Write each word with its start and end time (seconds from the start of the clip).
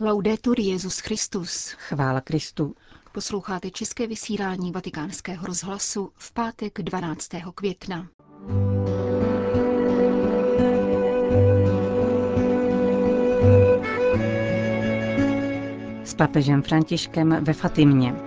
Laudetur 0.00 0.60
Jezus 0.60 0.98
Christus. 0.98 1.70
Chvála 1.70 2.20
Kristu. 2.20 2.74
Posloucháte 3.12 3.70
české 3.70 4.06
vysílání 4.06 4.72
Vatikánského 4.72 5.46
rozhlasu 5.46 6.10
v 6.14 6.32
pátek 6.32 6.78
12. 6.82 7.28
května. 7.54 8.08
S 16.04 16.14
papežem 16.14 16.62
Františkem 16.62 17.44
ve 17.44 17.52
Fatimě. 17.52 18.25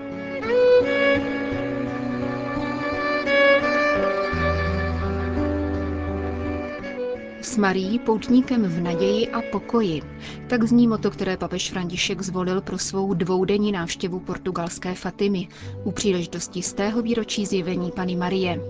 S 7.60 7.62
Marí, 7.62 8.00
poutníkem 8.00 8.64
v 8.64 8.82
naději 8.82 9.30
a 9.30 9.42
pokoji. 9.42 10.02
Tak 10.48 10.64
zní 10.64 10.88
moto, 10.88 11.12
které 11.12 11.38
papež 11.38 11.72
František 11.72 12.22
zvolil 12.22 12.62
pro 12.62 12.78
svou 12.78 13.14
dvoudenní 13.14 13.72
návštěvu 13.72 14.20
portugalské 14.20 14.94
Fatimy 14.96 15.48
u 15.84 15.92
příležitosti 15.92 16.62
z 16.62 16.74
tého 16.74 17.02
výročí 17.02 17.46
zjevení 17.46 17.92
Pany 17.92 18.16
Marie. 18.16 18.62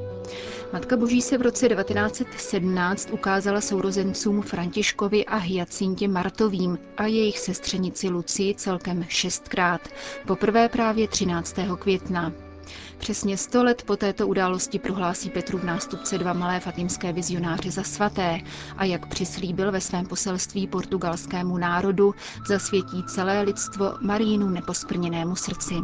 Matka 0.74 0.98
Boží 0.98 1.22
se 1.22 1.38
v 1.38 1.42
roce 1.42 1.68
1917 1.70 3.10
ukázala 3.12 3.62
sourozencům 3.62 4.42
Františkovi 4.42 5.26
a 5.26 5.38
Hyacintě 5.38 6.08
Martovým 6.08 6.78
a 6.98 7.06
jejich 7.06 7.40
sestřenici 7.40 8.10
Lucii 8.10 8.56
celkem 8.56 9.06
šestkrát, 9.08 9.82
poprvé 10.28 10.70
právě 10.70 11.08
13. 11.08 11.56
května. 11.80 12.49
Přesně 13.00 13.38
sto 13.38 13.64
let 13.64 13.84
po 13.86 13.98
této 13.98 14.28
události 14.28 14.80
prohlásí 14.80 15.30
Petru 15.30 15.58
v 15.58 15.64
nástupce 15.64 16.18
dva 16.18 16.34
malé 16.34 16.60
fatimské 16.60 17.14
vizionáře 17.14 17.72
za 17.72 17.84
svaté 17.84 18.40
a 18.78 18.86
jak 18.86 19.08
přislíbil 19.08 19.72
ve 19.72 19.82
svém 19.82 20.06
poselství 20.06 20.68
portugalskému 20.68 21.58
národu, 21.58 22.14
zasvětí 22.48 23.04
celé 23.04 23.42
lidstvo 23.42 23.94
Marínu 24.02 24.50
neposprněnému 24.50 25.36
srdci. 25.36 25.76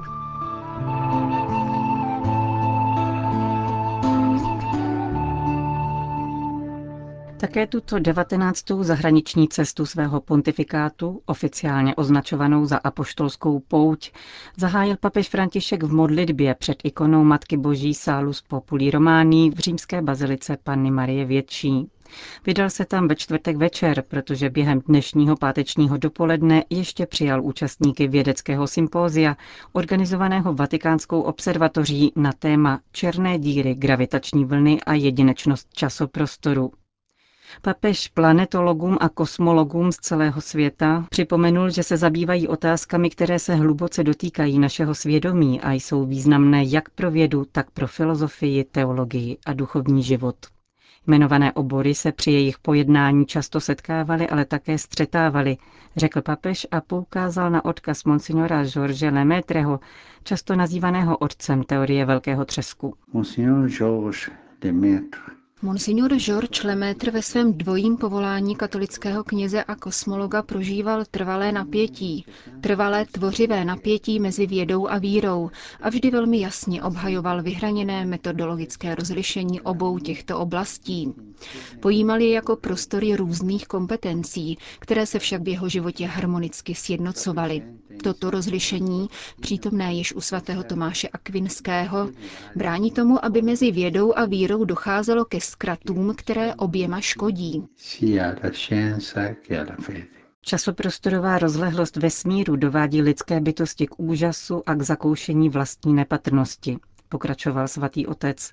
Také 7.45 7.67
tuto 7.67 7.99
19. 7.99 8.65
zahraniční 8.81 9.47
cestu 9.47 9.85
svého 9.85 10.21
pontifikátu, 10.21 11.21
oficiálně 11.25 11.95
označovanou 11.95 12.65
za 12.65 12.77
apoštolskou 12.77 13.59
pouť, 13.59 14.11
zahájil 14.57 14.97
papež 14.99 15.29
František 15.29 15.83
v 15.83 15.93
modlitbě 15.93 16.55
před 16.55 16.77
ikonou 16.83 17.23
Matky 17.23 17.57
Boží 17.57 17.93
Salus 17.93 18.41
Populi 18.41 18.91
Romání 18.91 19.49
v 19.51 19.59
římské 19.59 20.01
bazilice 20.01 20.57
Panny 20.63 20.91
Marie 20.91 21.25
Větší. 21.25 21.89
Vydal 22.45 22.69
se 22.69 22.85
tam 22.85 23.07
ve 23.07 23.15
čtvrtek 23.15 23.57
večer, 23.57 24.03
protože 24.07 24.49
během 24.49 24.79
dnešního 24.87 25.35
pátečního 25.35 25.97
dopoledne 25.97 26.63
ještě 26.69 27.05
přijal 27.05 27.43
účastníky 27.43 28.07
vědeckého 28.07 28.67
sympózia, 28.67 29.37
organizovaného 29.73 30.53
Vatikánskou 30.53 31.21
observatoří 31.21 32.11
na 32.15 32.31
téma 32.39 32.79
Černé 32.91 33.39
díry, 33.39 33.75
gravitační 33.75 34.45
vlny 34.45 34.81
a 34.81 34.93
jedinečnost 34.93 35.67
časoprostoru. 35.73 36.71
Papež 37.61 38.07
planetologům 38.07 38.97
a 39.01 39.09
kosmologům 39.09 39.91
z 39.91 39.95
celého 39.95 40.41
světa 40.41 41.05
připomenul, 41.09 41.69
že 41.69 41.83
se 41.83 41.97
zabývají 41.97 42.47
otázkami, 42.47 43.09
které 43.09 43.39
se 43.39 43.55
hluboce 43.55 44.03
dotýkají 44.03 44.59
našeho 44.59 44.95
svědomí 44.95 45.61
a 45.61 45.71
jsou 45.71 46.05
významné 46.05 46.63
jak 46.63 46.89
pro 46.89 47.11
vědu, 47.11 47.45
tak 47.51 47.71
pro 47.71 47.87
filozofii, 47.87 48.63
teologii 48.63 49.37
a 49.45 49.53
duchovní 49.53 50.03
život. 50.03 50.35
Jmenované 51.07 51.53
obory 51.53 51.95
se 51.95 52.11
při 52.11 52.31
jejich 52.31 52.59
pojednání 52.59 53.25
často 53.25 53.59
setkávaly, 53.59 54.29
ale 54.29 54.45
také 54.45 54.77
střetávaly, 54.77 55.57
řekl 55.95 56.21
papež 56.21 56.67
a 56.71 56.81
poukázal 56.81 57.51
na 57.51 57.65
odkaz 57.65 58.03
monsignora 58.03 58.65
George 58.65 59.03
Lemétreho, 59.03 59.79
často 60.23 60.55
nazývaného 60.55 61.17
otcem 61.17 61.63
teorie 61.63 62.05
Velkého 62.05 62.45
třesku. 62.45 62.93
Monsignor 63.13 63.69
George 63.69 64.29
Lemaitre 64.63 65.44
Monsignor 65.65 66.13
George 66.19 66.63
Lemaitre 66.63 67.11
ve 67.11 67.21
svém 67.21 67.53
dvojím 67.53 67.97
povolání 67.97 68.55
katolického 68.55 69.23
kněze 69.23 69.63
a 69.63 69.75
kosmologa 69.75 70.41
prožíval 70.43 71.05
trvalé 71.11 71.51
napětí, 71.51 72.25
trvalé 72.61 73.05
tvořivé 73.05 73.65
napětí 73.65 74.19
mezi 74.19 74.47
vědou 74.47 74.87
a 74.89 74.97
vírou 74.97 75.49
a 75.81 75.89
vždy 75.89 76.11
velmi 76.11 76.39
jasně 76.39 76.83
obhajoval 76.83 77.43
vyhraněné 77.43 78.05
metodologické 78.05 78.95
rozlišení 78.95 79.61
obou 79.61 79.99
těchto 79.99 80.39
oblastí. 80.39 81.13
Pojímal 81.79 82.21
je 82.21 82.29
jako 82.31 82.55
prostory 82.55 83.15
různých 83.15 83.67
kompetencí, 83.67 84.57
které 84.79 85.05
se 85.05 85.19
však 85.19 85.41
v 85.41 85.47
jeho 85.47 85.69
životě 85.69 86.05
harmonicky 86.05 86.75
sjednocovaly. 86.75 87.63
Toto 88.03 88.29
rozlišení, 88.29 89.07
přítomné 89.41 89.93
již 89.93 90.13
u 90.15 90.21
svatého 90.21 90.63
Tomáše 90.63 91.07
Akvinského, 91.07 92.09
brání 92.55 92.91
tomu, 92.91 93.25
aby 93.25 93.41
mezi 93.41 93.71
vědou 93.71 94.13
a 94.17 94.25
vírou 94.25 94.65
docházelo 94.65 95.25
ke 95.25 95.41
zkratům, 95.41 96.13
které 96.17 96.55
oběma 96.55 97.01
škodí. 97.01 97.63
Časoprostorová 100.41 101.39
rozlehlost 101.39 101.95
vesmíru 101.97 102.55
dovádí 102.55 103.01
lidské 103.01 103.39
bytosti 103.41 103.87
k 103.87 103.99
úžasu 103.99 104.63
a 104.65 104.73
k 104.75 104.81
zakoušení 104.81 105.49
vlastní 105.49 105.93
nepatrnosti, 105.93 106.77
pokračoval 107.09 107.67
svatý 107.67 108.07
otec. 108.07 108.51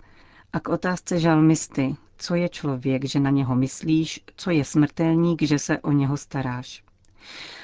A 0.52 0.60
k 0.60 0.68
otázce 0.68 1.20
žalmisty, 1.20 1.96
co 2.22 2.34
je 2.34 2.48
člověk, 2.48 3.04
že 3.04 3.20
na 3.20 3.30
něho 3.30 3.54
myslíš, 3.56 4.20
co 4.36 4.50
je 4.50 4.64
smrtelník, 4.64 5.42
že 5.42 5.58
se 5.58 5.78
o 5.78 5.92
něho 5.92 6.16
staráš. 6.16 6.82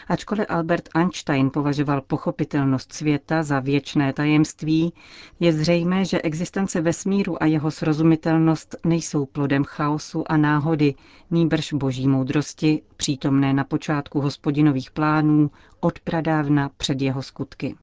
Ačkoliv 0.08 0.46
Albert 0.48 0.88
Einstein 0.94 1.50
považoval 1.50 2.00
pochopitelnost 2.00 2.92
světa 2.92 3.42
za 3.42 3.60
věčné 3.60 4.12
tajemství, 4.12 4.92
je 5.41 5.52
zřejmé, 5.52 6.04
že 6.04 6.22
existence 6.22 6.80
vesmíru 6.80 7.42
a 7.42 7.47
jeho 7.47 7.70
srozumitelnost 7.70 8.76
nejsou 8.86 9.26
plodem 9.26 9.64
chaosu 9.64 10.32
a 10.32 10.36
náhody, 10.36 10.94
nýbrž 11.30 11.72
boží 11.72 12.08
moudrosti, 12.08 12.82
přítomné 12.97 13.52
na 13.52 13.64
počátku 13.64 14.20
hospodinových 14.20 14.91
plánů 14.91 15.50
od 15.80 16.00
pradávna 16.00 16.70
před 16.76 17.02
jeho 17.02 17.22
skutky. 17.22 17.76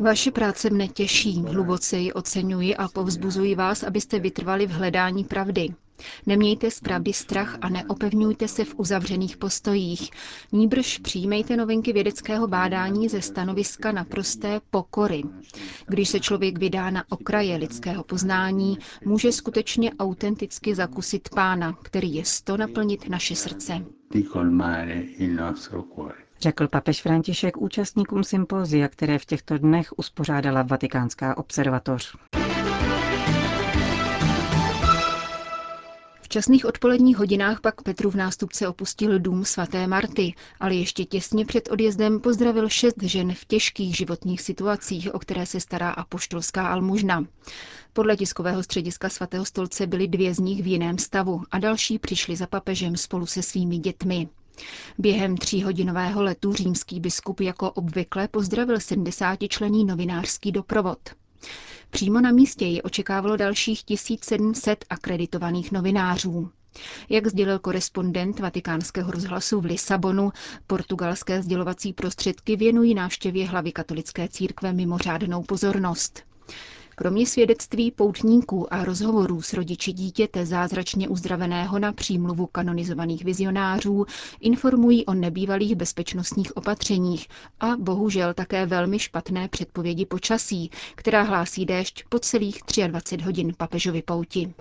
Vaše 0.00 0.30
práce 0.30 0.70
mne 0.70 0.88
těší, 0.88 1.42
hluboce 1.48 1.98
ji 1.98 2.12
oceňuji 2.12 2.76
a 2.76 2.88
povzbuzuji 2.88 3.54
vás, 3.54 3.82
abyste 3.82 4.18
vytrvali 4.18 4.66
v 4.66 4.70
hledání 4.70 5.24
pravdy. 5.24 5.68
Nemějte 6.26 6.70
z 6.70 6.80
pravdy 6.80 7.12
strach 7.12 7.58
a 7.60 7.68
neopevňujte 7.68 8.48
se 8.48 8.64
v 8.64 8.74
uzavřených 8.78 9.36
postojích. 9.36 10.10
Níbrž 10.52 10.98
přijmejte 10.98 11.56
novinky 11.56 11.92
vědeckého 11.92 12.46
bádání 12.48 13.08
ze 13.08 13.22
stanoviska 13.22 13.92
naprosté 13.92 14.60
pokory. 14.70 15.22
Když 15.86 16.08
se 16.08 16.20
člověk 16.20 16.58
vydá 16.58 16.90
na 16.90 17.04
okraje 17.08 17.56
lidského 17.56 18.04
poznání, 18.04 18.78
může 19.04 19.32
skutečně 19.32 19.90
autenticky 19.98 20.74
zakusit 20.74 21.28
pána, 21.28 21.78
který 21.82 22.14
je 22.14 22.24
sto 22.24 22.56
naplnit 22.56 23.08
naše 23.08 23.34
srdce. 23.34 23.84
Řekl 26.40 26.68
papež 26.68 27.02
František 27.02 27.56
účastníkům 27.56 28.24
sympózia, 28.24 28.88
které 28.88 29.18
v 29.18 29.24
těchto 29.24 29.58
dnech 29.58 29.98
uspořádala 29.98 30.62
Vatikánská 30.62 31.36
observatoř. 31.36 32.16
V 36.26 36.28
časných 36.28 36.66
odpoledních 36.66 37.16
hodinách 37.16 37.60
pak 37.60 37.82
Petru 37.82 38.10
v 38.10 38.14
nástupce 38.14 38.68
opustil 38.68 39.18
dům 39.18 39.44
svaté 39.44 39.86
Marty, 39.86 40.34
ale 40.60 40.74
ještě 40.74 41.04
těsně 41.04 41.44
před 41.46 41.68
odjezdem 41.70 42.20
pozdravil 42.20 42.68
šest 42.68 43.02
žen 43.02 43.34
v 43.34 43.44
těžkých 43.44 43.96
životních 43.96 44.40
situacích, 44.40 45.14
o 45.14 45.18
které 45.18 45.46
se 45.46 45.60
stará 45.60 45.90
apoštolská 45.90 46.68
almužna. 46.68 47.24
Podle 47.92 48.16
tiskového 48.16 48.62
střediska 48.62 49.08
svatého 49.08 49.44
stolce 49.44 49.86
byly 49.86 50.08
dvě 50.08 50.34
z 50.34 50.38
nich 50.38 50.62
v 50.62 50.66
jiném 50.66 50.98
stavu 50.98 51.42
a 51.50 51.58
další 51.58 51.98
přišli 51.98 52.36
za 52.36 52.46
papežem 52.46 52.96
spolu 52.96 53.26
se 53.26 53.42
svými 53.42 53.78
dětmi. 53.78 54.28
Během 54.98 55.36
tříhodinového 55.36 56.22
letu 56.22 56.52
římský 56.52 57.00
biskup 57.00 57.40
jako 57.40 57.70
obvykle 57.70 58.28
pozdravil 58.28 58.80
70 58.80 59.38
člený 59.48 59.84
novinářský 59.84 60.52
doprovod. 60.52 60.98
Přímo 61.90 62.20
na 62.20 62.30
místě 62.30 62.64
ji 62.64 62.82
očekávalo 62.82 63.36
dalších 63.36 63.82
1700 63.84 64.84
akreditovaných 64.90 65.72
novinářů. 65.72 66.50
Jak 67.08 67.26
sdělil 67.26 67.58
korespondent 67.58 68.40
vatikánského 68.40 69.10
rozhlasu 69.10 69.60
v 69.60 69.64
Lisabonu, 69.64 70.32
portugalské 70.66 71.42
sdělovací 71.42 71.92
prostředky 71.92 72.56
věnují 72.56 72.94
návštěvě 72.94 73.46
hlavy 73.48 73.72
katolické 73.72 74.28
církve 74.28 74.72
mimořádnou 74.72 75.42
pozornost. 75.42 76.22
Kromě 76.98 77.26
svědectví 77.26 77.90
poutníků 77.90 78.74
a 78.74 78.84
rozhovorů 78.84 79.42
s 79.42 79.52
rodiči 79.52 79.92
dítěte 79.92 80.46
zázračně 80.46 81.08
uzdraveného 81.08 81.78
na 81.78 81.92
přímluvu 81.92 82.46
kanonizovaných 82.46 83.24
vizionářů 83.24 84.06
informují 84.40 85.06
o 85.06 85.14
nebývalých 85.14 85.74
bezpečnostních 85.76 86.56
opatřeních 86.56 87.28
a 87.60 87.66
bohužel 87.78 88.34
také 88.34 88.66
velmi 88.66 88.98
špatné 88.98 89.48
předpovědi 89.48 90.06
počasí, 90.06 90.70
která 90.94 91.22
hlásí 91.22 91.66
déšť 91.66 92.04
po 92.08 92.18
celých 92.18 92.60
23 92.86 93.24
hodin 93.24 93.52
papežovi 93.56 94.02
pouti. 94.02 94.52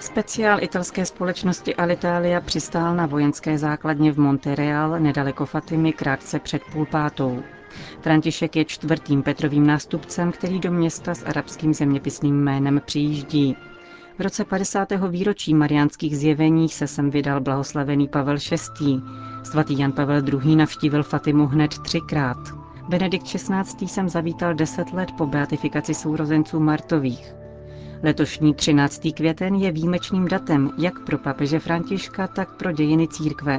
Speciál 0.00 0.62
italské 0.62 1.06
společnosti 1.06 1.74
Alitalia 1.74 2.40
přistál 2.40 2.96
na 2.96 3.06
vojenské 3.06 3.58
základně 3.58 4.12
v 4.12 4.18
Montereal 4.18 5.00
nedaleko 5.00 5.46
Fatimy 5.46 5.92
krátce 5.92 6.38
před 6.38 6.62
půl 6.72 6.86
pátou. 6.86 7.42
František 8.00 8.56
je 8.56 8.64
čtvrtým 8.64 9.22
Petrovým 9.22 9.66
nástupcem, 9.66 10.32
který 10.32 10.58
do 10.60 10.70
města 10.72 11.14
s 11.14 11.24
arabským 11.24 11.74
zeměpisným 11.74 12.36
jménem 12.44 12.80
přijíždí. 12.84 13.56
V 14.18 14.20
roce 14.20 14.44
50. 14.44 14.88
výročí 15.08 15.54
mariánských 15.54 16.16
zjevení 16.18 16.68
se 16.68 16.86
sem 16.86 17.10
vydal 17.10 17.40
blahoslavený 17.40 18.08
Pavel 18.08 18.36
VI. 18.36 19.00
Svatý 19.42 19.78
Jan 19.78 19.92
Pavel 19.92 20.22
II. 20.28 20.56
navštívil 20.56 21.02
Fatimu 21.02 21.46
hned 21.46 21.78
třikrát. 21.78 22.38
Benedikt 22.88 23.26
XVI. 23.26 23.88
sem 23.88 24.08
zavítal 24.08 24.54
deset 24.54 24.92
let 24.92 25.08
po 25.18 25.26
beatifikaci 25.26 25.94
sourozenců 25.94 26.60
Martových. 26.60 27.34
Letošní 28.02 28.54
13. 28.54 29.00
květen 29.16 29.54
je 29.54 29.72
výjimečným 29.72 30.28
datem 30.28 30.70
jak 30.78 31.00
pro 31.06 31.18
papeže 31.18 31.58
Františka, 31.58 32.26
tak 32.26 32.56
pro 32.56 32.72
dějiny 32.72 33.08
církve. 33.08 33.58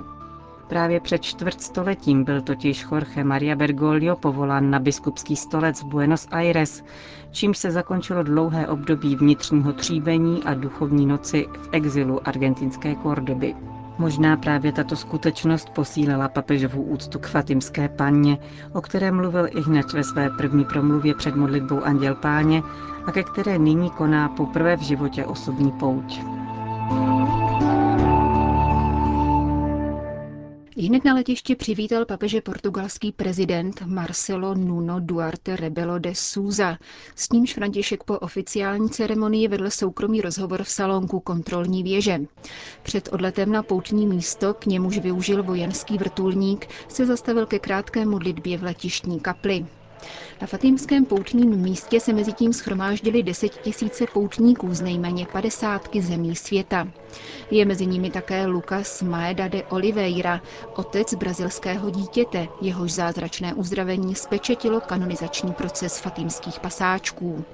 Právě 0.67 0.99
před 0.99 1.21
čtvrt 1.21 1.61
stoletím 1.61 2.23
byl 2.23 2.41
totiž 2.41 2.85
Jorge 2.91 3.23
Maria 3.23 3.55
Bergoglio 3.55 4.15
povolán 4.15 4.69
na 4.69 4.79
biskupský 4.79 5.35
stolec 5.35 5.81
v 5.81 5.85
Buenos 5.85 6.27
Aires, 6.31 6.83
čímž 7.31 7.57
se 7.57 7.71
zakončilo 7.71 8.23
dlouhé 8.23 8.67
období 8.67 9.15
vnitřního 9.15 9.73
tříbení 9.73 10.43
a 10.43 10.53
duchovní 10.53 11.05
noci 11.05 11.45
v 11.61 11.69
exilu 11.71 12.27
argentinské 12.27 12.95
Kordoby. 12.95 13.55
Možná 13.97 14.37
právě 14.37 14.71
tato 14.71 14.95
skutečnost 14.95 15.69
posílila 15.69 16.27
papežovu 16.27 16.83
úctu 16.83 17.19
k 17.19 17.27
Fatimské 17.27 17.89
panně, 17.89 18.37
o 18.73 18.81
které 18.81 19.11
mluvil 19.11 19.47
i 19.47 19.61
hned 19.61 19.93
ve 19.93 20.03
své 20.03 20.29
první 20.29 20.65
promluvě 20.65 21.15
před 21.15 21.35
modlitbou 21.35 21.83
Anděl 21.83 22.15
Páně 22.15 22.63
a 23.05 23.11
ke 23.11 23.23
které 23.23 23.59
nyní 23.59 23.89
koná 23.89 24.29
poprvé 24.29 24.77
v 24.77 24.81
životě 24.81 25.25
osobní 25.25 25.71
pouť. 25.71 26.19
Hned 30.77 31.05
na 31.05 31.13
letišti 31.13 31.55
přivítal 31.55 32.05
papeže 32.05 32.41
portugalský 32.41 33.11
prezident 33.11 33.81
Marcelo 33.85 34.55
Nuno 34.55 34.99
Duarte 34.99 35.55
Rebelo 35.55 35.99
de 35.99 36.15
Souza. 36.15 36.77
S 37.15 37.29
nímž 37.29 37.53
František 37.53 38.03
po 38.03 38.19
oficiální 38.19 38.89
ceremonii 38.89 39.47
vedl 39.47 39.69
soukromý 39.69 40.21
rozhovor 40.21 40.63
v 40.63 40.69
salonku 40.69 41.19
kontrolní 41.19 41.83
věže. 41.83 42.19
Před 42.83 43.09
odletem 43.11 43.51
na 43.51 43.63
poutní 43.63 44.07
místo, 44.07 44.53
k 44.53 44.65
němuž 44.65 44.97
využil 44.97 45.43
vojenský 45.43 45.97
vrtulník, 45.97 46.67
se 46.87 47.05
zastavil 47.05 47.45
ke 47.45 47.59
krátké 47.59 48.05
modlitbě 48.05 48.57
v 48.57 48.63
letištní 48.63 49.19
kapli. 49.19 49.65
Na 50.41 50.47
fatímském 50.47 51.05
poutním 51.05 51.57
místě 51.57 51.99
se 51.99 52.13
mezi 52.13 52.33
tím 52.33 52.53
schromáždili 52.53 53.23
desetitisíce 53.23 54.07
poutníků 54.07 54.73
z 54.73 54.81
nejméně 54.81 55.27
padesátky 55.31 56.01
zemí 56.01 56.35
světa. 56.35 56.87
Je 57.49 57.65
mezi 57.65 57.85
nimi 57.87 58.11
také 58.11 58.45
Lucas 58.45 59.01
Maeda 59.01 59.47
de 59.47 59.63
Oliveira, 59.63 60.41
otec 60.73 61.13
brazilského 61.13 61.89
dítěte, 61.89 62.47
jehož 62.61 62.91
zázračné 62.93 63.53
uzdravení 63.53 64.15
spečetilo 64.15 64.81
kanonizační 64.81 65.53
proces 65.53 65.99
fatímských 65.99 66.59
pasáčků. 66.59 67.45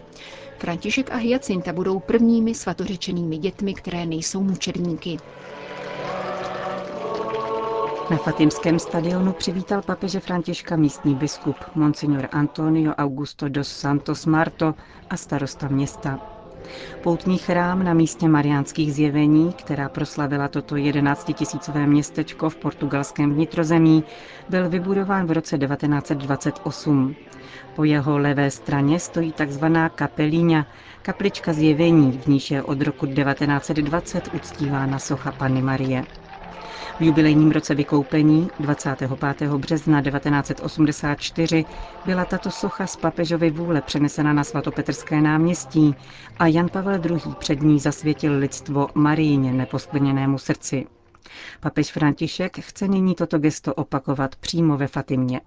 František 0.58 1.12
a 1.12 1.16
Hyacinta 1.16 1.74
budou 1.74 2.00
prvními 2.00 2.56
svatořečenými 2.56 3.38
dětmi, 3.38 3.74
které 3.74 4.06
nejsou 4.06 4.44
mučedníky. 4.44 5.18
Na 8.12 8.18
Fatimském 8.18 8.80
stadionu 8.80 9.32
přivítal 9.34 9.82
papeže 9.82 10.20
Františka 10.20 10.76
místní 10.76 11.16
biskup 11.16 11.56
Monsignor 11.76 12.28
Antonio 12.32 12.94
Augusto 12.96 13.50
dos 13.50 13.68
Santos 13.68 14.26
Marto 14.26 14.74
a 15.10 15.18
starosta 15.18 15.68
města. 15.68 16.20
Poutní 17.04 17.38
chrám 17.38 17.84
na 17.84 17.94
místě 17.94 18.28
mariánských 18.28 18.94
zjevení, 18.94 19.54
která 19.54 19.90
proslavila 19.90 20.48
toto 20.48 20.76
11-tisícové 20.76 21.88
městečko 21.88 22.50
v 22.50 22.56
portugalském 22.56 23.34
vnitrozemí, 23.34 24.04
byl 24.50 24.70
vybudován 24.70 25.26
v 25.28 25.32
roce 25.32 25.58
1928. 25.58 27.16
Po 27.76 27.84
jeho 27.84 28.18
levé 28.18 28.52
straně 28.52 29.00
stojí 29.00 29.32
tzv. 29.34 29.66
kapelíňa, 29.96 30.66
kaplička 31.02 31.54
zjevení, 31.54 32.12
v 32.12 32.28
níž 32.28 32.52
je 32.52 32.64
od 32.64 32.82
roku 32.82 33.06
1920 33.06 34.30
uctívána 34.34 35.00
socha 35.00 35.32
Panny 35.32 35.62
Marie. 35.62 36.04
V 37.02 37.04
jubilejním 37.04 37.52
roce 37.52 37.76
vykoupení 37.76 38.48
25. 38.60 39.52
března 39.52 40.02
1984 40.02 41.66
byla 42.06 42.26
tato 42.26 42.52
socha 42.52 42.88
z 42.88 42.96
papežovy 42.96 43.50
vůle 43.52 43.82
přenesena 43.82 44.34
na 44.34 44.44
svatopetrské 44.44 45.22
náměstí 45.22 45.96
a 46.40 46.48
Jan 46.48 46.70
Pavel 46.70 47.02
II. 47.06 47.20
před 47.40 47.62
ní 47.62 47.80
zasvětil 47.80 48.38
lidstvo 48.38 48.88
Maríně 48.96 49.54
neposkvrněnému 49.54 50.38
srdci. 50.38 50.86
Papež 51.60 51.92
František 51.92 52.60
chce 52.60 52.88
nyní 52.88 53.16
toto 53.16 53.40
gesto 53.40 53.74
opakovat 53.74 54.36
přímo 54.36 54.78
ve 54.78 54.88
Fatimě. 54.88 55.42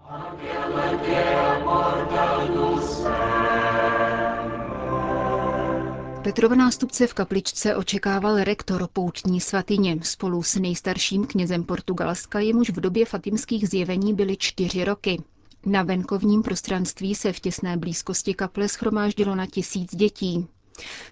Petrova 6.25 6.55
nástupce 6.57 7.07
v 7.07 7.15
kapličce 7.15 7.77
očekával 7.77 8.45
rektor 8.45 8.89
poutní 8.93 9.41
svatyně 9.41 9.99
spolu 10.03 10.43
s 10.43 10.55
nejstarším 10.57 11.27
knězem 11.27 11.65
Portugalska, 11.65 12.41
jemuž 12.41 12.71
v 12.71 12.81
době 12.81 13.07
fatimských 13.07 13.69
zjevení 13.69 14.15
byly 14.15 14.37
čtyři 14.37 14.85
roky. 14.85 15.23
Na 15.67 15.83
venkovním 15.83 16.43
prostranství 16.43 17.15
se 17.15 17.33
v 17.33 17.41
těsné 17.41 17.77
blízkosti 17.77 18.35
kaple 18.35 18.69
schromáždilo 18.69 19.35
na 19.35 19.47
tisíc 19.47 19.97
dětí. 19.97 20.47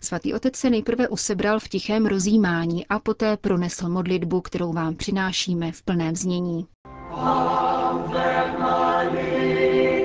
Svatý 0.00 0.34
otec 0.34 0.56
se 0.56 0.70
nejprve 0.70 1.08
usebral 1.08 1.60
v 1.60 1.68
tichém 1.68 2.06
rozjímání 2.06 2.86
a 2.86 2.98
poté 2.98 3.36
pronesl 3.36 3.88
modlitbu, 3.88 4.40
kterou 4.40 4.72
vám 4.72 4.94
přinášíme 4.94 5.72
v 5.72 5.82
plném 5.82 6.16
znění. 6.16 6.66
Ave 7.10 8.54
Maria, 8.58 10.02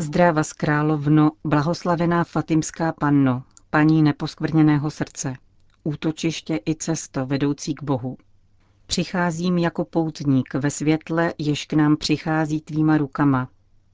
Zdráva 0.00 0.42
z 0.44 0.52
královno, 0.52 1.30
blahoslavená 1.44 2.24
Fatimská 2.24 2.92
panno, 2.92 3.42
paní 3.70 4.02
neposkvrněného 4.02 4.90
srdce, 4.90 5.34
útočiště 5.84 6.60
i 6.68 6.74
cesto 6.74 7.26
vedoucí 7.26 7.74
k 7.74 7.82
Bohu. 7.82 8.16
Přicházím 8.86 9.58
jako 9.58 9.84
poutník 9.84 10.54
ve 10.54 10.70
světle, 10.70 11.34
jež 11.38 11.66
k 11.66 11.72
nám 11.72 11.96
přichází 11.96 12.60
tvýma 12.60 12.96
rukama. 12.96 13.48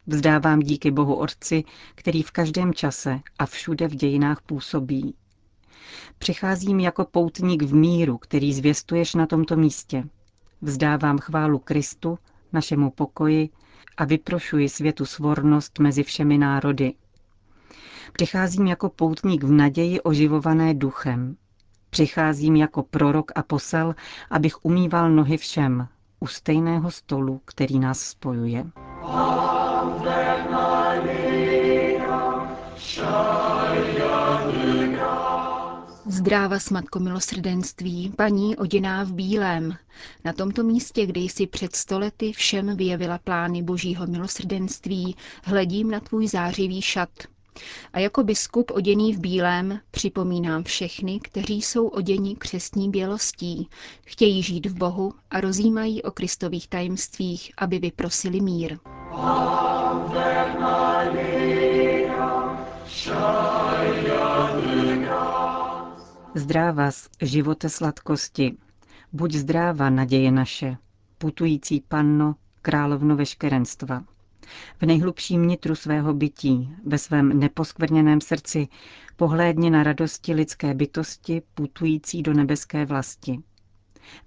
Vzdávám 0.07 0.61
díky 0.61 0.91
Bohu 0.91 1.15
Otci, 1.15 1.65
který 1.95 2.23
v 2.23 2.31
každém 2.31 2.75
čase 2.75 3.21
a 3.39 3.47
všude 3.47 3.89
v 3.89 3.95
dějinách 3.95 4.43
působí. 4.43 5.15
Přicházím 6.19 6.81
jako 6.81 7.05
poutník 7.05 7.63
v 7.63 7.75
míru, 7.75 8.19
který 8.19 8.53
zvěstuješ 8.55 9.15
na 9.15 9.27
tomto 9.27 9.57
místě. 9.57 10.05
Vzdávám 10.63 11.19
chválu 11.19 11.59
Kristu, 11.59 12.19
našemu 12.53 12.91
pokoji, 12.91 13.51
a 13.97 14.05
vyprošuji 14.05 14.69
světu 14.69 15.07
svornost 15.07 15.79
mezi 15.79 16.03
všemi 16.03 16.39
národy. 16.39 16.95
Přicházím 18.13 18.67
jako 18.67 18.89
poutník 18.89 19.45
v 19.45 19.51
naději 19.51 20.01
oživované 20.01 20.75
duchem. 20.75 21.37
Přicházím 21.91 22.57
jako 22.57 22.83
prorok 22.83 23.33
a 23.35 23.43
posel, 23.43 23.95
abych 24.31 24.65
umýval 24.65 25.11
nohy 25.11 25.37
všem 25.37 25.89
u 26.21 26.27
stejného 26.27 26.91
stolu, 26.91 27.41
který 27.45 27.79
nás 27.79 28.01
spojuje. 28.01 28.65
Ave 29.03 29.46
Zdráva 36.09 36.59
s 36.59 36.71
Matko 36.71 36.99
milosrdenství, 37.01 38.13
paní 38.17 38.57
oděná 38.57 39.05
v 39.05 39.13
bílém. 39.13 39.77
Na 40.25 40.33
tomto 40.33 40.63
místě, 40.63 41.07
kde 41.07 41.21
jsi 41.21 41.47
před 41.47 41.77
stolety 41.77 42.33
všem 42.33 42.77
vyjevila 42.77 43.19
plány 43.19 43.63
božího 43.63 44.07
milosrdenství, 44.07 45.17
hledím 45.45 45.91
na 45.91 46.01
tvůj 46.01 46.29
zářivý 46.29 46.83
šat. 46.83 47.09
A 47.93 47.99
jako 47.99 48.25
biskup 48.25 48.71
oděný 48.71 49.15
v 49.15 49.19
bílém 49.19 49.81
připomínám 49.91 50.65
všechny, 50.65 51.21
kteří 51.21 51.63
jsou 51.63 51.87
oděni 51.87 52.37
křestní 52.37 52.91
bělostí, 52.91 53.69
chtějí 54.05 54.43
žít 54.43 54.67
v 54.67 54.75
Bohu 54.75 55.15
a 55.31 55.41
rozjímají 55.41 56.03
o 56.03 56.11
kristových 56.11 56.69
tajemstvích, 56.69 57.53
aby 57.57 57.79
vyprosili 57.79 58.41
mír. 58.41 58.79
Ave 59.13 60.55
Maria, 60.61 61.97
Zdrávas, 66.37 67.09
živote 67.23 67.69
sladkosti, 67.69 68.57
buď 69.13 69.35
zdráva, 69.35 69.91
naděje 69.91 70.31
naše, 70.31 70.77
putující 71.19 71.81
panno, 71.89 72.35
královno 72.63 73.17
veškerenstva. 73.17 74.05
V 74.81 74.87
nejhlubším 74.87 75.49
nitru 75.49 75.75
svého 75.75 76.15
bytí, 76.15 76.71
ve 76.87 76.99
svém 76.99 77.41
neposkvrněném 77.41 78.21
srdci, 78.21 78.69
pohlédně 79.17 79.71
na 79.71 79.83
radosti 79.83 80.35
lidské 80.35 80.75
bytosti, 80.75 81.43
putující 81.55 82.23
do 82.23 82.35
nebeské 82.35 82.85
vlasti. 82.85 83.39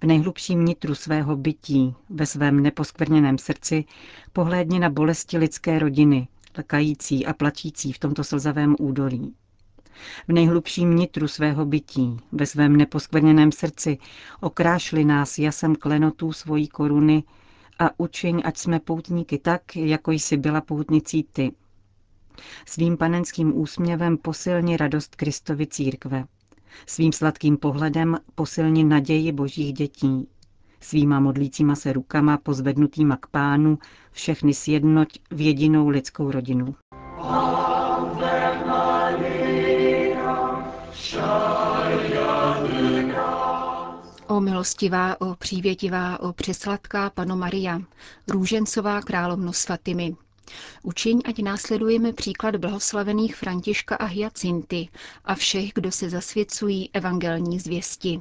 V 0.00 0.06
nejhlubším 0.06 0.64
nitru 0.64 0.94
svého 0.94 1.36
bytí, 1.36 1.94
ve 2.08 2.26
svém 2.26 2.60
neposkvrněném 2.60 3.38
srdci, 3.38 3.84
pohlédně 4.32 4.80
na 4.80 4.90
bolesti 4.90 5.38
lidské 5.38 5.78
rodiny, 5.78 6.28
lkající 6.58 7.26
a 7.26 7.32
plačící 7.32 7.92
v 7.92 7.98
tomto 7.98 8.24
slzavém 8.24 8.76
údolí. 8.78 9.34
V 10.28 10.32
nejhlubším 10.32 10.96
nitru 10.96 11.28
svého 11.28 11.64
bytí, 11.64 12.16
ve 12.32 12.46
svém 12.46 12.76
neposkvrněném 12.76 13.52
srdci, 13.52 13.98
okrášli 14.40 15.04
nás 15.04 15.38
jasem 15.38 15.76
klenotů 15.76 16.32
svojí 16.32 16.68
koruny 16.68 17.24
a 17.78 18.00
učiň, 18.00 18.42
ať 18.44 18.58
jsme 18.58 18.80
poutníky 18.80 19.38
tak, 19.38 19.76
jako 19.76 20.12
jsi 20.12 20.36
byla 20.36 20.60
poutnicí 20.60 21.26
ty. 21.32 21.52
Svým 22.66 22.96
panenským 22.96 23.58
úsměvem 23.58 24.16
posilni 24.16 24.76
radost 24.76 25.16
Kristovy 25.16 25.66
církve. 25.66 26.24
Svým 26.86 27.12
sladkým 27.12 27.56
pohledem 27.56 28.18
posilni 28.34 28.84
naději 28.84 29.32
božích 29.32 29.72
dětí. 29.72 30.28
Svýma 30.80 31.20
modlícíma 31.20 31.76
se 31.76 31.92
rukama 31.92 32.36
pozvednutýma 32.36 33.16
k 33.16 33.26
pánu 33.26 33.78
všechny 34.12 34.54
sjednoť 34.54 35.18
v 35.30 35.40
jedinou 35.40 35.88
lidskou 35.88 36.30
rodinu. 36.30 36.74
O 44.30 44.40
milostivá, 44.40 45.20
o 45.20 45.34
přívětivá, 45.34 46.20
o 46.20 46.32
přesladká 46.32 47.10
Pano 47.10 47.36
Maria, 47.36 47.80
růžencová 48.28 49.02
královno 49.02 49.52
svatými, 49.52 50.16
Učiň, 50.82 51.20
ať 51.24 51.38
následujeme 51.42 52.12
příklad 52.12 52.56
blahoslavených 52.56 53.36
Františka 53.36 53.96
a 53.96 54.04
Hyacinty 54.04 54.88
a 55.24 55.34
všech, 55.34 55.70
kdo 55.74 55.92
se 55.92 56.10
zasvěcují 56.10 56.90
evangelní 56.92 57.58
zvěsti. 57.58 58.20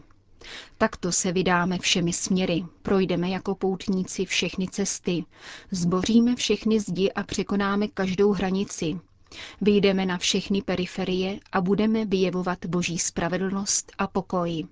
Takto 0.77 1.11
se 1.11 1.31
vydáme 1.31 1.79
všemi 1.79 2.13
směry, 2.13 2.65
projdeme 2.81 3.29
jako 3.29 3.55
poutníci 3.55 4.25
všechny 4.25 4.67
cesty, 4.67 5.25
zboříme 5.71 6.35
všechny 6.35 6.79
zdi 6.79 7.11
a 7.11 7.23
překonáme 7.23 7.87
každou 7.87 8.31
hranici. 8.31 8.99
Vyjdeme 9.61 10.05
na 10.05 10.17
všechny 10.17 10.61
periferie 10.61 11.39
a 11.51 11.61
budeme 11.61 12.05
vyjevovat 12.05 12.65
boží 12.65 12.97
spravedlnost 12.99 13.91
a 13.97 14.07
pokoj. 14.07 14.63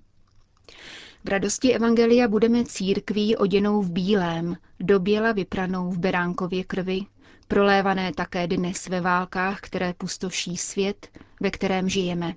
V 1.24 1.30
radosti 1.30 1.74
Evangelia 1.74 2.28
budeme 2.28 2.66
církví 2.66 3.36
oděnou 3.36 3.82
v 3.82 3.92
bílém, 3.92 4.58
doběla 4.80 5.32
vypranou 5.32 5.92
v 5.92 5.98
beránkově 6.00 6.64
krvi, 6.64 7.00
prolévané 7.48 8.14
také 8.14 8.48
dnes 8.48 8.88
ve 8.88 9.02
válkách, 9.02 9.60
které 9.62 9.94
pustoší 9.94 10.58
svět, 10.58 11.08
ve 11.42 11.52
kterém 11.52 11.90
žijeme. 11.90 12.36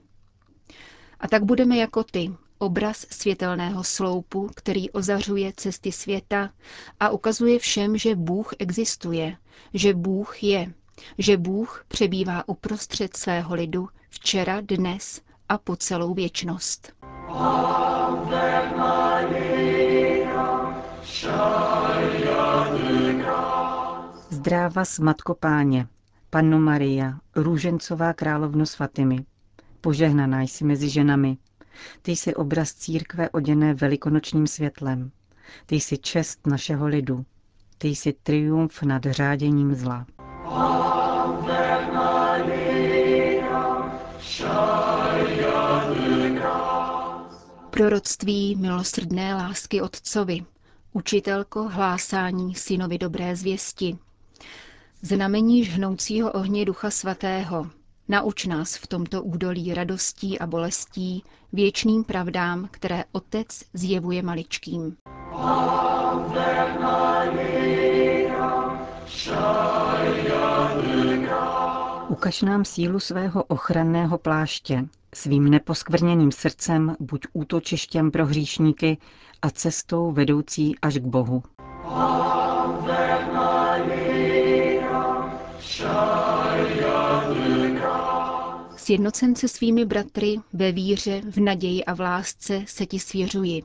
A 1.20 1.28
tak 1.28 1.44
budeme 1.44 1.76
jako 1.76 2.04
ty, 2.04 2.30
obraz 2.58 3.06
světelného 3.10 3.84
sloupu, 3.84 4.50
který 4.56 4.90
ozařuje 4.90 5.52
cesty 5.56 5.92
světa 5.92 6.50
a 7.00 7.10
ukazuje 7.10 7.58
všem, 7.58 7.96
že 7.96 8.14
Bůh 8.16 8.52
existuje, 8.58 9.37
že 9.75 9.94
Bůh 9.94 10.42
je, 10.42 10.72
že 11.18 11.37
Bůh 11.37 11.84
přebývá 11.88 12.49
uprostřed 12.49 13.16
svého 13.16 13.54
lidu 13.54 13.88
včera, 14.08 14.60
dnes 14.60 15.20
a 15.49 15.58
po 15.58 15.76
celou 15.76 16.14
věčnost. 16.14 16.92
Ave 17.34 18.72
Maria, 18.76 20.20
Zdráva 24.30 24.82
Matko 25.00 25.34
Páně, 25.34 25.87
Panno 26.30 26.60
Maria, 26.60 27.18
růžencová 27.37 28.12
královno 28.12 28.66
svatými, 28.66 29.25
požehnaná 29.80 30.42
jsi 30.42 30.64
mezi 30.64 30.88
ženami. 30.88 31.37
Ty 32.02 32.12
jsi 32.12 32.34
obraz 32.34 32.72
církve 32.75 33.30
oděné 33.30 33.75
velikonočním 33.75 34.46
světlem. 34.46 35.10
Ty 35.66 35.76
jsi 35.76 35.99
čest 35.99 36.46
našeho 36.46 36.87
lidu. 36.87 37.25
Ty 37.78 37.88
jsi 37.88 38.12
triumf 38.12 38.82
nad 38.82 39.02
řáděním 39.02 39.75
zla. 39.75 40.06
Proroctví 47.80 48.56
milosrdné 48.56 49.34
lásky 49.34 49.80
Otcovi, 49.80 50.44
učitelko 50.92 51.68
hlásání 51.68 52.54
synovi 52.54 52.99
dobré 52.99 53.37
zvěsti, 53.37 53.99
Znamení 55.02 55.64
žhnoucího 55.64 56.32
ohně 56.32 56.64
Ducha 56.64 56.90
Svatého, 56.90 57.70
nauč 58.08 58.46
nás 58.46 58.76
v 58.76 58.87
tomto 58.87 59.22
údolí 59.22 59.75
radostí 59.75 60.38
a 60.38 60.46
bolestí 60.46 61.25
věčným 61.52 62.04
pravdám, 62.04 62.68
které 62.70 63.04
Otec 63.12 63.49
zjevuje 63.75 64.22
maličkým. 64.22 64.96
Ukaž 72.08 72.42
nám 72.42 72.64
sílu 72.64 73.00
svého 73.00 73.42
ochranného 73.44 74.18
pláště, 74.18 74.84
svým 75.14 75.50
neposkvrněným 75.50 76.33
srdcem 76.33 76.97
buď 77.00 77.21
útočištěm 77.33 78.11
pro 78.11 78.26
hříšníky 78.26 78.99
a 79.43 79.50
cestou 79.50 80.12
vedoucí 80.12 80.75
až 80.83 80.95
k 80.99 81.02
Bohu. 81.02 81.43
Sjednocen 88.76 89.35
se 89.37 89.49
svými 89.49 89.85
bratry 89.85 90.37
ve 90.52 90.73
víře, 90.73 91.23
v 91.31 91.37
naději 91.37 91.85
a 91.85 91.95
v 91.95 92.00
lásce 92.00 92.64
se 92.67 92.87
ti 92.87 92.99
svěřuji. 92.99 93.62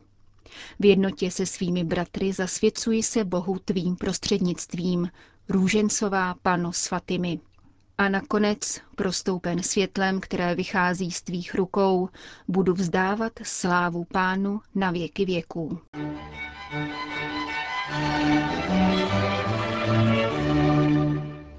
V 0.79 0.85
jednotě 0.85 1.31
se 1.31 1.45
svými 1.45 1.83
bratry 1.83 2.33
zasvěcuji 2.33 3.03
se 3.03 3.23
Bohu 3.23 3.59
tvým 3.65 3.95
prostřednictvím, 3.95 5.09
růžencová 5.49 6.35
pano 6.41 6.73
svatými. 6.73 7.39
A 7.97 8.09
nakonec, 8.09 8.81
prostoupen 8.95 9.63
světlem, 9.63 10.19
které 10.19 10.55
vychází 10.55 11.11
z 11.11 11.21
tvých 11.21 11.55
rukou, 11.55 12.09
budu 12.47 12.73
vzdávat 12.73 13.31
slávu 13.43 14.03
pánu 14.13 14.61
na 14.75 14.91
věky 14.91 15.25
věků. 15.25 15.79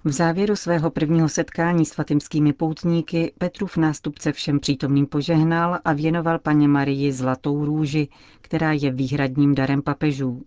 V 0.04 0.12
závěru 0.12 0.56
svého 0.56 0.90
prvního 0.90 1.28
setkání 1.28 1.84
s 1.86 1.92
fatimskými 1.94 2.52
poutníky 2.52 3.32
Petrův 3.38 3.76
nástupce 3.76 4.32
všem 4.32 4.60
přítomným 4.60 5.06
požehnal 5.06 5.78
a 5.84 5.92
věnoval 5.92 6.38
paně 6.38 6.68
Marii 6.68 7.12
zlatou 7.12 7.64
růži, 7.64 8.08
která 8.40 8.72
je 8.72 8.90
výhradním 8.92 9.54
darem 9.54 9.82
papežů. 9.82 10.42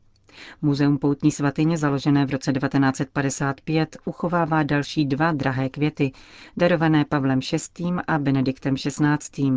Muzeum 0.62 0.98
poutní 0.98 1.32
svatyně, 1.32 1.78
založené 1.78 2.26
v 2.26 2.30
roce 2.30 2.54
1955, 2.54 3.98
uchovává 4.06 4.64
další 4.64 5.06
dva 5.06 5.32
drahé 5.32 5.70
květy, 5.70 6.12
darované 6.58 7.06
Pavlem 7.06 7.40
VI. 7.40 7.86
a 8.08 8.18
Benediktem 8.18 8.76
XVI. 8.76 9.52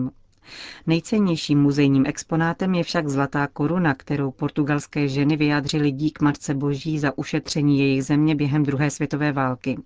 Nejcennějším 0.86 1.62
muzejním 1.62 2.06
exponátem 2.06 2.74
je 2.74 2.84
však 2.84 3.08
zlatá 3.08 3.46
koruna, 3.46 3.94
kterou 3.94 4.30
portugalské 4.30 5.08
ženy 5.08 5.36
vyjádřily 5.36 5.90
dík 5.90 6.20
Matce 6.20 6.54
Boží 6.54 6.98
za 6.98 7.18
ušetření 7.18 7.78
jejich 7.78 8.04
země 8.04 8.34
během 8.34 8.62
druhé 8.62 8.90
světové 8.90 9.32
války. 9.32 9.78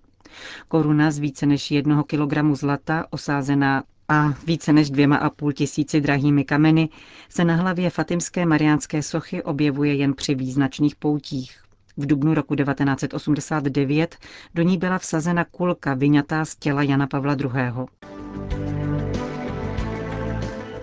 Koruna 0.67 1.11
z 1.11 1.19
více 1.19 1.45
než 1.45 1.71
jednoho 1.71 2.03
kilogramu 2.03 2.55
zlata, 2.55 3.05
osázená 3.09 3.83
a 4.09 4.33
více 4.45 4.73
než 4.73 4.89
dvěma 4.89 5.17
a 5.17 5.29
půl 5.29 5.53
tisíci 5.53 6.01
drahými 6.01 6.43
kameny, 6.43 6.89
se 7.29 7.45
na 7.45 7.55
hlavě 7.55 7.89
fatimské 7.89 8.45
mariánské 8.45 9.03
sochy 9.03 9.43
objevuje 9.43 9.95
jen 9.95 10.13
při 10.13 10.35
význačných 10.35 10.95
poutích. 10.95 11.61
V 11.97 12.05
dubnu 12.05 12.33
roku 12.33 12.55
1989 12.55 14.17
do 14.55 14.63
ní 14.63 14.77
byla 14.77 14.97
vsazena 14.97 15.45
kulka 15.45 15.93
vyňatá 15.93 16.45
z 16.45 16.55
těla 16.55 16.83
Jana 16.83 17.07
Pavla 17.07 17.33
II. 17.39 17.85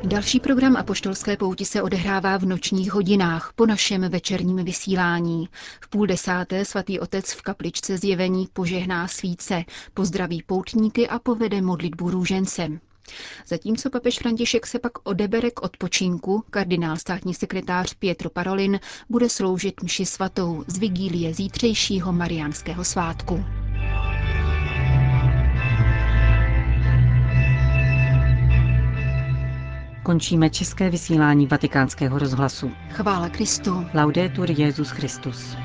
Další 0.05 0.41
program 0.41 0.77
Apoštolské 0.77 1.37
pouti 1.37 1.65
se 1.65 1.83
odehrává 1.83 2.37
v 2.37 2.45
nočních 2.47 2.93
hodinách 2.93 3.53
po 3.55 3.67
našem 3.67 4.11
večerním 4.11 4.65
vysílání. 4.65 5.49
V 5.81 5.89
půl 5.89 6.07
desáté 6.07 6.65
svatý 6.65 7.01
otec 7.01 7.33
v 7.33 7.43
kapličce 7.43 7.99
zjevení 7.99 8.49
požehná 8.53 9.09
svíce, 9.09 9.65
pozdraví 9.95 10.43
poutníky 10.47 11.09
a 11.09 11.19
povede 11.19 11.63
modlitbu 11.63 12.11
růžencem. 12.11 12.81
Zatímco 13.47 13.91
papež 13.91 14.19
František 14.19 14.67
se 14.67 14.79
pak 14.79 14.93
odebere 15.03 15.51
k 15.51 15.63
odpočinku, 15.63 16.45
kardinál 16.51 16.97
státní 16.97 17.35
sekretář 17.35 17.95
Pietro 17.95 18.31
Parolin 18.31 18.81
bude 19.09 19.29
sloužit 19.29 19.83
mši 19.83 20.07
svatou 20.07 20.65
z 20.67 20.79
vigílie 20.79 21.35
zítřejšího 21.35 22.13
mariánského 22.13 22.85
svátku. 22.85 23.45
Končíme 30.03 30.51
české 30.51 30.91
vysílání 30.91 31.47
vatikánského 31.47 32.19
rozhlasu. 32.19 32.71
Chvála 32.91 33.29
Kristu. 33.29 33.87
Laudetur 33.95 34.51
Jezus 34.51 34.91
Christus. 34.91 35.57